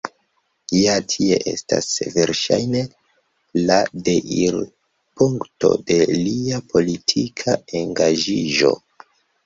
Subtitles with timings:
[0.77, 2.81] Ja tie estas, verŝajne,
[3.67, 3.77] la
[4.09, 8.79] deirpunkto de lia politika engaĝiĝo.